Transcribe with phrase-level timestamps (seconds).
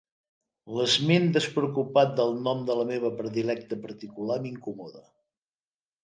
[0.77, 5.03] L'esment despreocupat del nom de la meva predilecta particular m'incomoda.